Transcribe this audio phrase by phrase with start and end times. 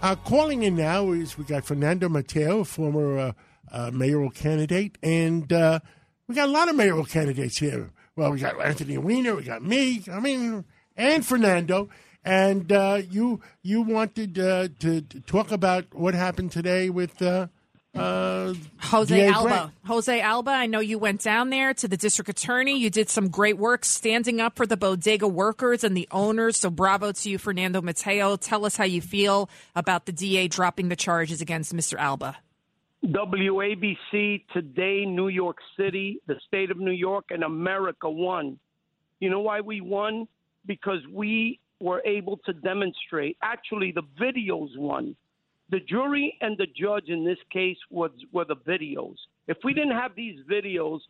[0.00, 3.32] Uh, calling in now is we got Fernando Mateo, former uh,
[3.72, 5.80] uh, mayoral candidate, and uh,
[6.28, 7.90] we got a lot of mayoral candidates here.
[8.14, 10.64] Well, we got Anthony Weiner, we got me, I mean,
[10.96, 11.88] and Fernando.
[12.24, 17.20] And uh, you you wanted uh, to, to talk about what happened today with
[17.98, 19.48] uh, Jose DA Alba.
[19.48, 19.70] Brett.
[19.86, 22.78] Jose Alba, I know you went down there to the district attorney.
[22.78, 26.58] You did some great work standing up for the bodega workers and the owners.
[26.58, 28.36] So bravo to you, Fernando Mateo.
[28.36, 31.98] Tell us how you feel about the DA dropping the charges against Mr.
[31.98, 32.36] Alba.
[33.04, 38.58] WABC today, New York City, the state of New York, and America won.
[39.20, 40.26] You know why we won?
[40.66, 43.36] Because we were able to demonstrate.
[43.42, 45.16] Actually, the videos won.
[45.70, 49.16] The jury and the judge in this case was were the videos.
[49.46, 51.00] If we didn't have these videos,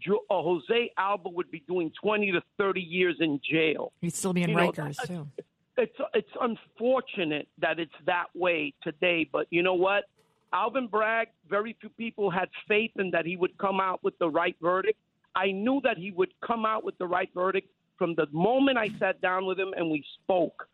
[0.00, 3.92] Jo- uh, Jose Alba would be doing 20 to 30 years in jail.
[4.00, 5.28] He'd still be in You know, Rikers, that- too.
[5.76, 10.04] it's it's unfortunate that it's that way today, but you know what?
[10.52, 14.28] Alvin Bragg, very few people had faith in that he would come out with the
[14.28, 14.98] right verdict.
[15.36, 18.88] I knew that he would come out with the right verdict from the moment I
[18.98, 20.66] sat down with him and we spoke.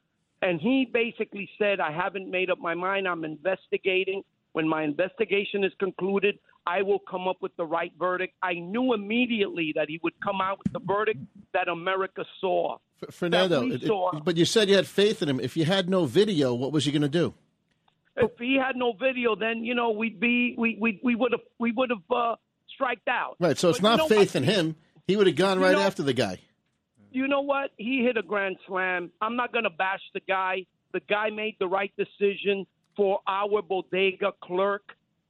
[0.45, 3.09] And he basically said, I haven't made up my mind.
[3.09, 4.23] I'm investigating.
[4.53, 8.35] When my investigation is concluded, I will come up with the right verdict.
[8.43, 11.19] I knew immediately that he would come out with the verdict
[11.55, 12.77] that America saw.
[13.03, 14.13] F- Fernando, it- it- saw.
[14.21, 15.41] but you said you had faith in him.
[15.41, 17.35] If you had no video, what was he going to do?
[18.17, 21.41] If he had no video, then you know we'd be we we we would have
[21.59, 22.37] we would have uh,
[22.73, 23.35] striked out.
[23.41, 24.77] Right, so it's But you not know faith in him.
[25.09, 26.39] He would have gone right know- after the guy.
[27.15, 27.71] You know what?
[27.77, 29.13] He hit a grand slam.
[29.23, 30.67] I'm not going to bash the guy.
[30.93, 32.67] The guy made the right decision
[32.97, 34.83] for our bodega clerk,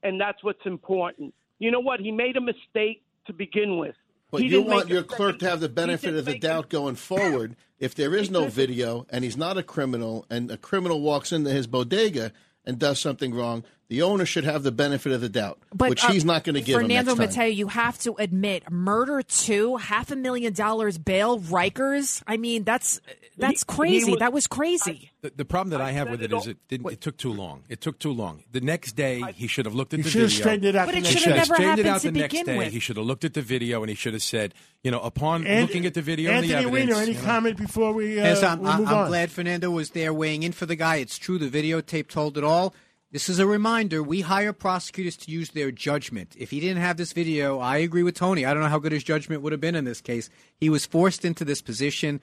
[0.03, 1.35] and that's what's important.
[1.59, 2.01] You know what?
[2.01, 3.95] He made a mistake to begin with.
[4.31, 7.55] But He you want your clerk to have the benefit of the doubt going forward.
[7.79, 11.51] If there is no video and he's not a criminal, and a criminal walks into
[11.51, 12.33] his bodega
[12.67, 16.05] and does something wrong, the owner should have the benefit of the doubt, But which
[16.05, 17.45] uh, he's not going to give Fernando him next time.
[17.45, 22.23] Mateo, you have to admit, murder two, half a million dollars bail, Rikers.
[22.27, 23.01] I mean, that's
[23.37, 24.11] that's He- he crazy.
[24.13, 25.11] was- that was crazy.
[25.23, 26.91] The, the problem that I, have with it it is it didn't.
[26.93, 27.63] It took too long.
[27.69, 28.43] It took too long.
[28.53, 30.43] The next day, he should have looked at You the should have video.
[30.43, 30.87] straightened it out.
[30.87, 32.47] But the it should should have never straightened it happened out to the next begin
[32.47, 32.59] day.
[32.59, 32.73] with.
[32.73, 35.47] He should have looked at the video and he should have said, you know, upon
[35.47, 36.91] And- looking at the video and Anthony the evidence.
[36.91, 39.09] Weiner, any you know, comment before we, uh, Yes, I'm, we I'm move I'm on?
[39.09, 40.97] glad Fernando was there weighing in for the guy.
[40.97, 42.75] It's true, the videotape told it all.
[43.11, 44.03] This is a reminder.
[44.03, 46.35] We hire prosecutors to use their judgment.
[46.37, 48.45] If he didn't have this video, I agree with Tony.
[48.45, 50.29] I don't know how good his judgment would have been in this case.
[50.57, 52.21] He was forced into this position.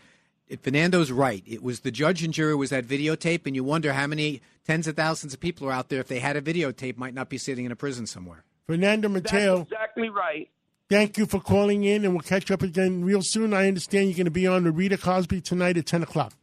[0.52, 1.44] It- Fernando's right.
[1.48, 4.88] It was the judge and jury was that videotape, and you wonder how many tens
[4.88, 7.38] of thousands of people are out there if they had a videotape might not be
[7.38, 8.44] sitting in a prison somewhere.
[8.68, 9.32] Fernando Mateo.
[9.32, 10.50] That's Mateo, exactly right.
[10.90, 13.54] thank you for calling in, and we'll catch up again real soon.
[13.54, 16.34] I understand you're going to be on with Rita Cosby tonight at 10 o'clock.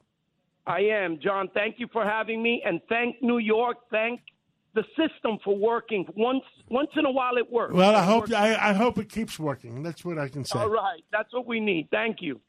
[0.66, 1.48] I am, John.
[1.54, 3.78] Thank you for having me, and thank New York.
[3.91, 4.20] Thank
[4.74, 6.06] the system for working.
[6.14, 7.72] Once once in a while, it works.
[7.72, 8.30] Well, I hope.
[8.32, 9.82] I, I hope it keeps working.
[9.82, 10.58] That's what I can say.
[10.58, 11.88] All right, that's what we need.
[11.91, 12.41] Thank you.